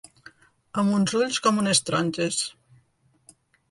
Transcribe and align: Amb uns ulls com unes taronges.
Amb 0.83 0.95
uns 1.01 1.15
ulls 1.21 1.39
com 1.45 1.63
unes 1.67 1.85
taronges. 1.85 2.43